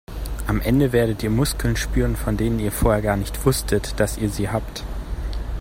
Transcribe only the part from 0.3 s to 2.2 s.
Am Ende werdet ihr Muskeln spüren,